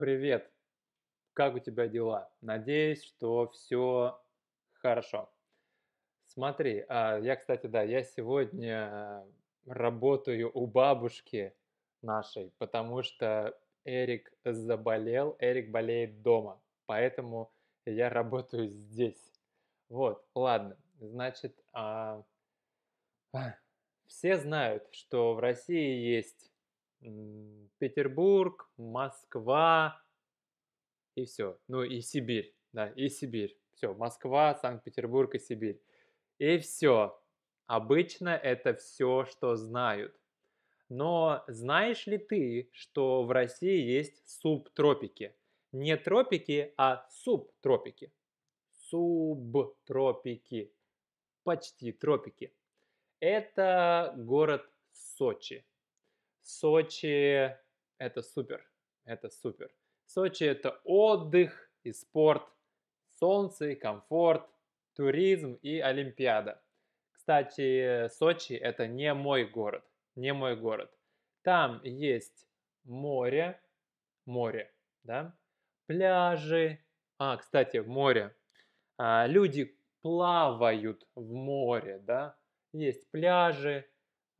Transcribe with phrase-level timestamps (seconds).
[0.00, 0.50] Привет!
[1.34, 2.32] Как у тебя дела?
[2.40, 4.18] Надеюсь, что все
[4.72, 5.30] хорошо.
[6.24, 9.26] Смотри, а, я, кстати, да, я сегодня
[9.66, 11.54] работаю у бабушки
[12.00, 17.52] нашей, потому что Эрик заболел, Эрик болеет дома, поэтому
[17.84, 19.30] я работаю здесь.
[19.90, 22.24] Вот, ладно, значит, а,
[24.06, 26.50] все знают, что в России есть
[27.78, 30.02] Петербург, Москва
[31.14, 31.58] и все.
[31.68, 33.56] Ну и Сибирь, да, и Сибирь.
[33.74, 35.80] Все, Москва, Санкт-Петербург и Сибирь.
[36.38, 37.18] И все.
[37.66, 40.14] Обычно это все, что знают.
[40.88, 45.34] Но знаешь ли ты, что в России есть субтропики?
[45.72, 48.12] Не тропики, а субтропики.
[48.88, 50.72] Субтропики.
[51.44, 52.52] Почти тропики.
[53.20, 55.64] Это город Сочи.
[56.42, 57.56] Сочи–
[57.98, 58.66] это супер,
[59.04, 59.70] это супер.
[60.06, 62.42] Сочи– это отдых и спорт,
[63.18, 64.48] солнце и комфорт,
[64.94, 66.62] туризм и Олимпиада.
[67.12, 69.84] Кстати, Сочи– это не мой город,
[70.16, 70.90] не мой город.
[71.42, 72.48] Там есть
[72.84, 73.60] море,
[74.26, 74.72] море,
[75.04, 75.36] да,
[75.86, 76.78] пляжи.
[77.18, 78.34] А, кстати, море.
[78.96, 82.36] А, люди плавают в море, да,
[82.72, 83.88] есть пляжи,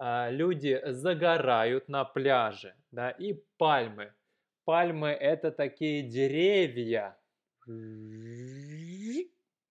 [0.00, 4.12] люди загорают на пляже, да, и пальмы.
[4.64, 7.18] Пальмы это такие деревья,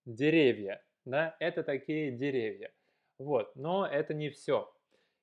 [0.06, 2.72] деревья, да, это такие деревья.
[3.18, 4.72] Вот, но это не все.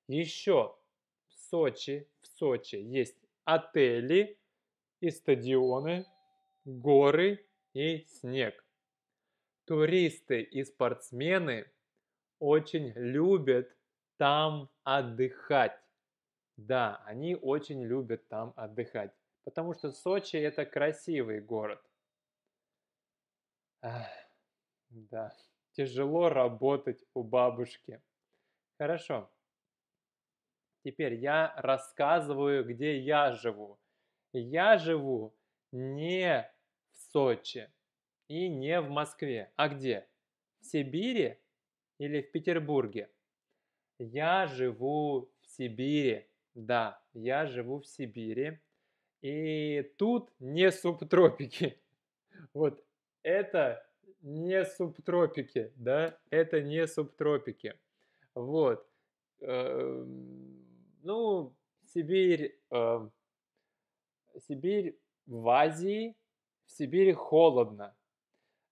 [0.09, 0.77] Еще
[1.29, 4.39] в Сочи, в Сочи есть отели
[5.01, 6.05] и стадионы,
[6.65, 8.65] горы и снег.
[9.67, 11.71] Туристы и спортсмены
[12.39, 13.76] очень любят
[14.17, 15.79] там отдыхать.
[16.57, 19.13] Да, они очень любят там отдыхать,
[19.45, 21.83] потому что Сочи это красивый город.
[23.83, 24.09] Ах,
[24.89, 25.37] да,
[25.73, 28.01] тяжело работать у бабушки.
[28.79, 29.31] Хорошо.
[30.85, 33.79] Теперь я рассказываю, где я живу.
[34.33, 35.35] Я живу
[35.73, 36.51] не
[36.93, 37.71] в Сочи
[38.29, 39.53] и не в Москве.
[39.57, 40.09] А где?
[40.61, 41.39] В Сибири
[41.99, 43.11] или в Петербурге?
[43.99, 46.27] Я живу в Сибири.
[46.55, 48.59] Да, я живу в Сибири.
[49.23, 51.81] И тут не субтропики.
[52.55, 52.85] Вот
[53.23, 53.87] это
[54.23, 57.75] не субтропики, да, это не субтропики.
[58.35, 58.87] Вот.
[59.41, 60.65] Эм,
[61.03, 63.13] ну, Сибирь, эм,
[64.47, 66.17] Сибирь в Азии,
[66.67, 67.95] в Сибири холодно.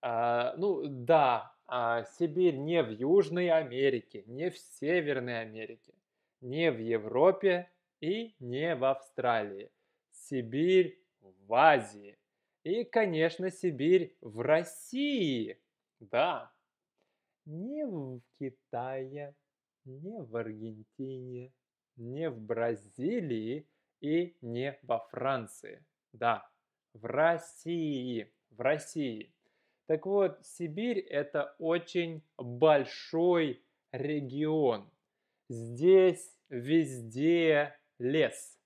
[0.03, 5.93] А, ну, да, а, Сибирь не в Южной Америке, не в Северной Америке,
[6.41, 7.69] не в Европе
[8.01, 9.73] и не в Австралии.
[10.12, 12.17] Сибирь в Азии.
[12.62, 15.61] И, конечно, Сибирь в России.
[15.99, 16.53] Да.
[17.45, 19.35] Не в Китае,
[19.85, 21.53] не в Аргентине,
[21.97, 23.69] не в Бразилии
[24.01, 25.85] и не во Франции.
[26.12, 26.49] Да,
[26.93, 28.33] в России.
[28.51, 29.34] В России.
[29.87, 33.62] Так вот, Сибирь это очень большой
[33.93, 34.91] регион.
[35.50, 38.59] Здесь везде лес.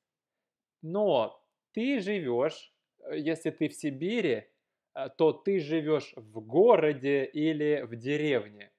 [0.80, 1.42] Но
[1.72, 4.44] ты живешь, э, если ты в Сибири,
[4.94, 8.70] э, то ты живешь в городе или в деревне.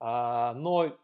[0.00, 0.98] А, но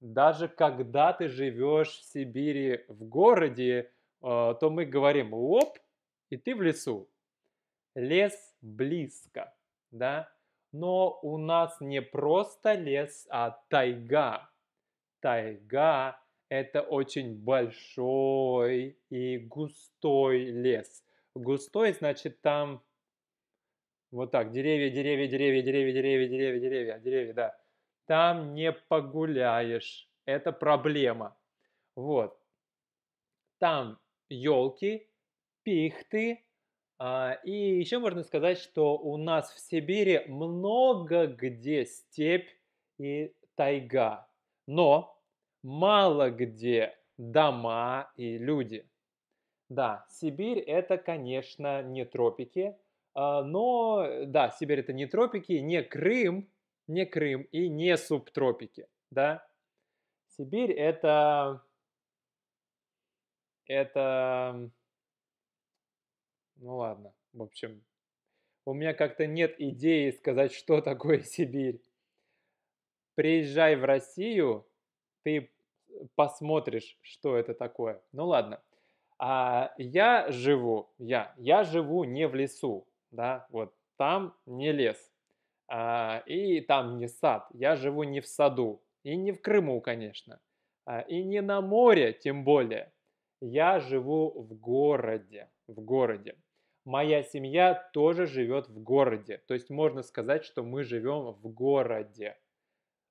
[0.00, 3.92] даже когда ты живешь в Сибири в городе,
[4.22, 5.78] э, то мы говорим оп,
[6.30, 7.10] и ты в лесу.
[7.94, 9.52] Лес близко
[9.90, 10.30] да,
[10.72, 14.50] но у нас не просто лес, а тайга.
[15.20, 21.04] Тайга– это очень большой и густой лес.
[21.34, 22.82] Густой значит там
[24.10, 27.60] вот так, деревья, деревья, деревья, деревья, деревья, деревья, деревья, деревья, да.
[28.06, 31.36] Там не погуляешь, это проблема.
[31.94, 32.40] Вот.
[33.58, 33.98] Там
[34.30, 35.10] елки,
[35.62, 36.42] пихты,
[37.44, 42.48] и еще можно сказать, что у нас в Сибири много где степь
[42.98, 44.28] и тайга,
[44.66, 45.16] но
[45.62, 48.88] мало где дома и люди.
[49.68, 52.76] Да, Сибирь это, конечно, не тропики,
[53.14, 56.50] а, но да, Сибирь это не тропики, не Крым,
[56.86, 59.46] не Крым и не субтропики, да.
[60.28, 61.62] Сибирь это
[63.66, 64.70] это
[66.58, 67.82] ну ладно, в общем,
[68.64, 71.80] у меня как-то нет идеи сказать, что такое Сибирь.
[73.14, 74.66] Приезжай в Россию,
[75.22, 75.50] ты
[76.14, 78.02] посмотришь, что это такое.
[78.12, 78.60] Ну ладно.
[79.18, 85.12] А я живу, я, я живу не в лесу, да, вот там не лес,
[85.66, 87.48] а, и там не сад.
[87.52, 90.40] Я живу не в саду, и не в Крыму, конечно,
[90.84, 92.92] а, и не на море, тем более.
[93.40, 96.36] Я живу в городе, в городе.
[96.88, 99.42] Моя семья тоже живет в городе.
[99.46, 102.38] То есть можно сказать, что мы живем в городе.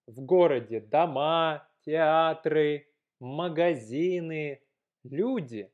[0.07, 4.63] В городе дома, театры, магазины,
[5.03, 5.71] люди,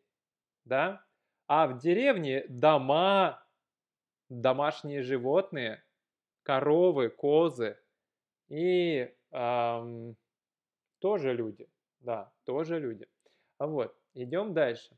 [0.65, 1.01] да?
[1.47, 3.41] А в деревне дома,
[4.27, 5.81] домашние животные,
[6.43, 7.79] коровы, козы
[8.49, 10.17] и эм,
[10.99, 11.69] тоже люди,
[12.01, 13.07] да, тоже люди.
[13.59, 14.93] Вот, идем дальше.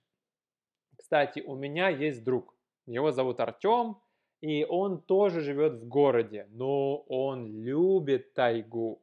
[0.98, 2.55] Кстати, у меня есть друг,
[2.86, 3.98] его зовут Артем,
[4.42, 9.02] и он тоже живет в городе, но он любит тайгу.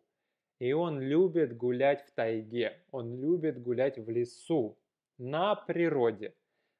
[0.59, 4.79] И он любит гулять в тайге, он любит гулять в лесу,
[5.19, 6.35] на природе.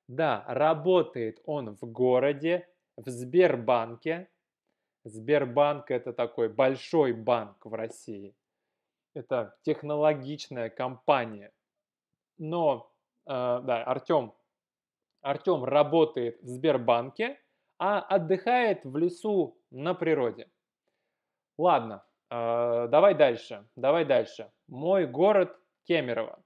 [0.09, 4.29] Да, работает он в городе, в Сбербанке.
[5.05, 8.35] Сбербанк это такой большой банк в России.
[9.15, 11.53] Это технологичная компания.
[12.39, 12.91] Но,
[13.27, 14.33] э, да, Артем,
[15.23, 17.39] Артем работает в Сбербанке,
[17.79, 20.51] а отдыхает в лесу на природе.
[21.59, 24.51] Ладно, э, давай дальше, давай дальше.
[24.69, 26.43] Мой город Кемерово.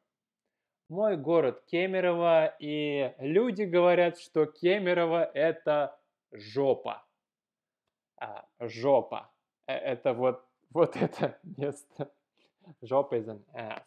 [0.88, 5.98] Мой город Кемерово, и люди говорят, что Кемерово это
[6.32, 7.04] жопа.
[8.20, 9.30] А, жопа.
[9.66, 12.10] Э, это вот, вот это место.
[12.82, 13.86] Жопа is an ass.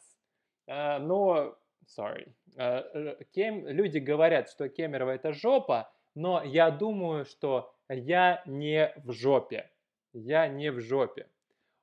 [0.68, 1.58] А, но,
[1.98, 2.32] sorry.
[2.58, 9.12] А, кем, люди говорят, что Кемерово это жопа, но я думаю, что я не в
[9.12, 9.70] жопе.
[10.14, 11.28] Я не в жопе.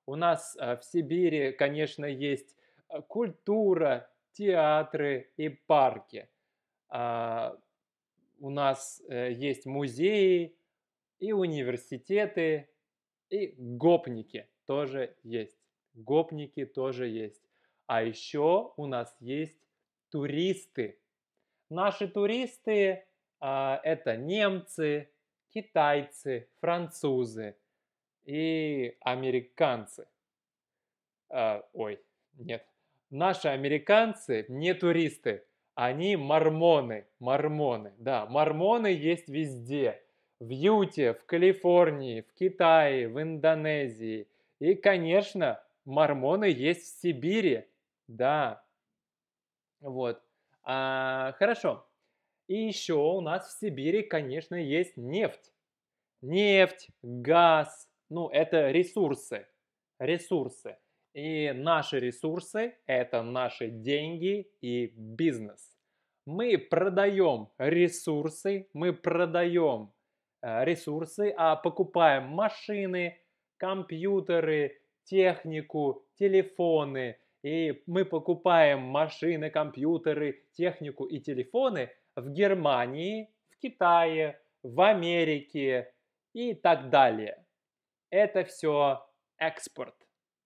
[0.06, 2.56] У нас в Сибири, конечно, есть
[3.08, 6.28] культура, театры и парки.
[6.88, 7.56] А,
[8.38, 10.56] у нас э, есть музеи
[11.18, 12.68] и университеты,
[13.30, 15.58] и гопники тоже есть.
[15.94, 17.42] Гопники тоже есть.
[17.86, 19.56] А еще у нас есть
[20.16, 20.98] туристы.
[21.68, 23.04] Наши туристы
[23.38, 25.10] а, это немцы,
[25.50, 27.54] китайцы, французы
[28.24, 30.06] и американцы.
[31.28, 32.00] А, ой,
[32.38, 32.64] нет,
[33.10, 37.92] Наши американцы не туристы, они мормоны, мормоны.
[37.98, 40.02] Да, мормоны есть везде.
[40.40, 44.28] В Юте, в Калифорнии, в Китае, в Индонезии.
[44.60, 47.66] И, конечно, мормоны есть в Сибири.
[48.08, 48.65] Да.
[49.81, 50.23] Вот.
[50.64, 51.87] А, хорошо.
[52.49, 55.52] И еще у нас в Сибири, конечно, есть нефть.
[56.23, 57.88] Нефть, газ.
[58.08, 59.46] Ну, это ресурсы.
[59.99, 60.76] Ресурсы.
[61.14, 65.75] И наши ресурсы– это наши деньги и бизнес.
[66.26, 69.93] Мы продаем ресурсы, мы продаем
[70.43, 73.19] э, ресурсы, а покупаем машины,
[73.56, 77.17] компьютеры, технику, телефоны.
[77.46, 85.94] И мы покупаем машины, компьютеры, технику и телефоны в Германии, в Китае, в Америке
[86.32, 87.46] и так далее.
[88.10, 89.08] Это все
[89.38, 89.94] экспорт.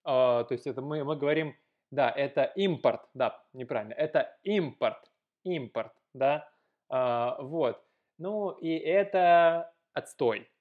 [0.03, 1.55] А, то есть это мы, мы говорим,
[1.89, 5.11] да, это импорт, да, неправильно, это импорт,
[5.43, 6.47] импорт, да,
[6.87, 7.83] а, вот.
[8.19, 10.51] Ну и это отстой,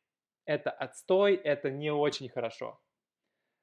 [0.46, 2.80] это отстой, это не очень хорошо.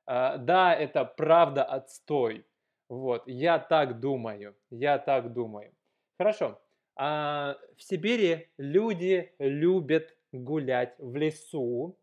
[0.06, 2.46] А, да, это правда отстой,
[2.90, 5.72] вот, я так думаю, я так думаю.
[6.18, 6.60] Хорошо,
[6.96, 11.98] а в Сибири люди любят гулять в лесу,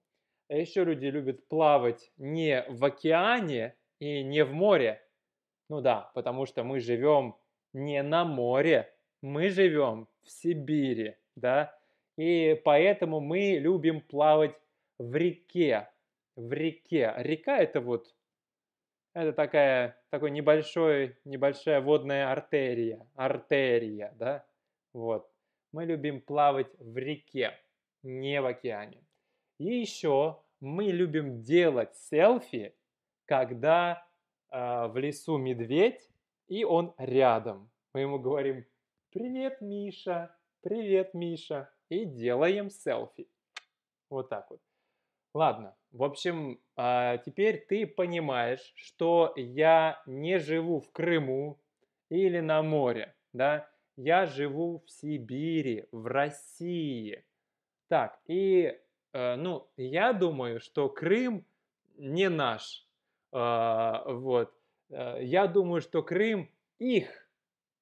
[0.48, 5.02] а еще люди любят плавать не в океане и не в море.
[5.68, 7.34] Ну да, потому что мы живем
[7.72, 11.76] не на море, мы живем в Сибири, да,
[12.16, 14.54] и поэтому мы любим плавать
[14.98, 15.88] в реке,
[16.36, 17.12] в реке.
[17.16, 18.14] Река это вот,
[19.14, 24.44] это такая, такой небольшой, небольшая водная артерия, артерия, да,
[24.92, 25.30] вот.
[25.72, 27.52] Мы любим плавать в реке,
[28.02, 29.02] не в океане.
[29.58, 32.76] И еще мы любим делать селфи,
[33.24, 34.06] когда
[34.50, 36.08] э, в лесу медведь,
[36.46, 37.70] и он рядом.
[37.92, 38.64] Мы ему говорим
[39.10, 40.36] «Привет, Миша!
[40.60, 43.28] Привет, Миша!» и делаем селфи.
[44.10, 44.60] Вот так вот.
[45.32, 51.58] Ладно, в общем, э, теперь ты понимаешь, что я не живу в Крыму
[52.10, 53.68] или на море, да?
[53.96, 57.24] Я живу в Сибири, в России.
[57.88, 58.76] Так, и
[59.14, 61.46] Э, ну, я думаю, что Крым
[61.96, 62.86] не наш.
[63.32, 64.52] А, вот.
[64.90, 67.28] Э, я думаю, что Крым их.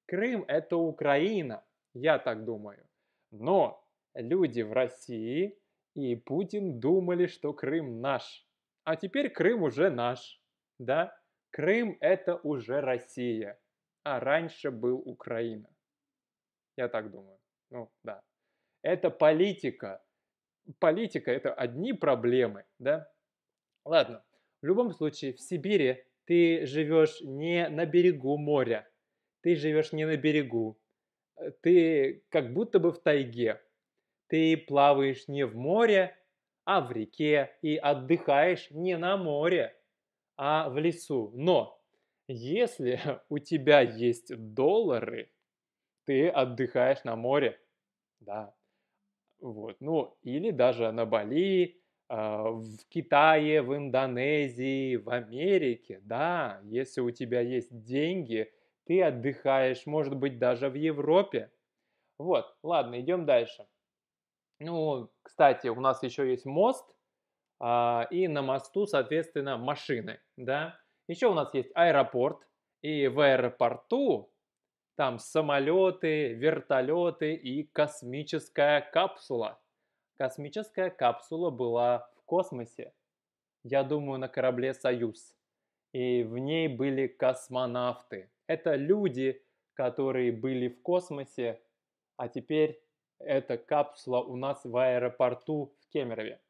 [0.07, 1.65] Крым– это Украина.
[1.95, 2.87] Я так думаю.
[3.31, 3.83] Но
[4.15, 5.59] люди в России
[5.95, 8.47] и Путин думали, что Крым наш.
[8.85, 10.41] А теперь Крым уже наш.
[10.79, 11.17] Да?
[11.51, 13.61] Крым это уже Россия.
[14.05, 15.69] А раньше был Украина.
[16.77, 17.39] Я так думаю.
[17.71, 18.23] Ну, да.
[18.83, 20.03] Это политика.
[20.79, 23.09] Политика это одни проблемы, да?
[23.85, 24.25] Ладно.
[24.63, 28.89] В любом случае, в Сибири ты живешь не на берегу моря.
[29.43, 30.79] Ты живешь не на берегу.
[31.63, 33.61] Ты как будто бы в тайге.
[34.33, 36.17] Ты плаваешь не в море,
[36.65, 39.77] а в реке и отдыхаешь не на море,
[40.39, 41.31] а в лесу.
[41.35, 41.79] Но
[42.29, 42.99] если
[43.29, 45.31] у тебя есть доллары,
[46.07, 47.61] ты отдыхаешь на море.
[48.21, 48.55] Да.
[49.41, 49.77] Вот.
[49.81, 56.01] Ну, или даже на Бали, а, в Китае, в Индонезии, в Америке.
[56.05, 58.53] Да, если у тебя есть деньги,
[58.87, 61.51] ты отдыхаешь, может быть, даже в Европе.
[62.19, 63.67] Вот, ладно, идем дальше.
[64.63, 66.87] Ну, кстати, у нас еще есть мост,
[67.59, 70.79] а, и на мосту, соответственно, машины, да.
[71.09, 72.39] Еще у нас есть аэропорт,
[72.81, 74.33] и в аэропорту
[74.97, 79.61] там самолеты, вертолеты и космическая капсула.
[80.17, 82.93] Космическая капсула была в космосе,
[83.65, 85.35] я думаю, на корабле «Союз».
[85.93, 88.31] И в ней были космонавты.
[88.47, 89.43] Это люди,
[89.75, 91.61] которые были в космосе,
[92.17, 92.83] а теперь
[93.25, 96.41] эта капсула у нас в аэропорту в Кемерове.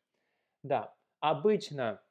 [0.62, 2.02] Да, обычно,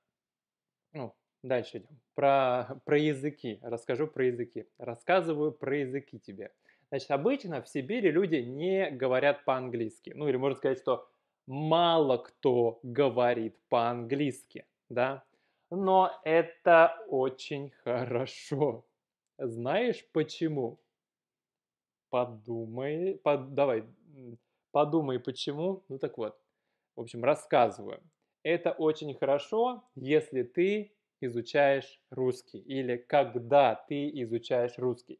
[0.94, 1.13] ну,
[1.44, 4.68] дальше идем, про, про языки, расскажу про языки.
[4.77, 6.51] Рассказываю про языки тебе.
[6.89, 10.12] Значит, обычно в Сибири люди не говорят по-английски.
[10.13, 11.08] Ну, или можно сказать, что
[11.48, 15.24] мало кто говорит по-английски, да.
[15.70, 18.86] Но это очень хорошо.
[19.38, 20.80] Знаешь почему?
[22.10, 23.86] Подумай, под, давай,
[24.72, 25.84] Подумай, почему.
[25.90, 26.38] Ну так вот,
[26.96, 28.01] в общем, рассказываю.
[28.44, 35.20] Это очень хорошо, если ты изучаешь русский или когда ты изучаешь русский.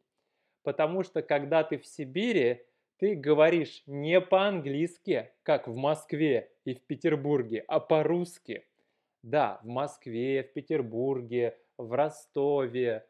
[0.62, 2.62] Потому что когда ты в Сибири,
[2.98, 8.66] ты говоришь не по-английски, как в Москве и в Петербурге, а по-русски.
[9.22, 13.06] Да, в Москве, в Петербурге, в Ростове,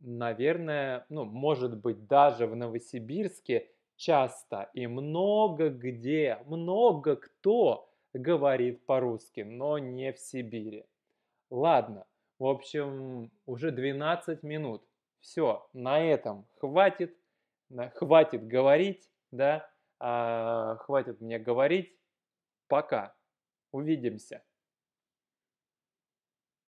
[0.00, 9.40] наверное, ну, может быть, даже в Новосибирске часто и много где, много кто говорит по-русски,
[9.40, 10.86] но не в Сибири.
[11.50, 12.06] Ладно,
[12.38, 14.82] в общем, уже 12 минут.
[15.20, 17.16] Все, на этом хватит,
[17.94, 21.96] хватит говорить, да, а, хватит мне говорить.
[22.68, 23.14] Пока,
[23.72, 24.42] увидимся.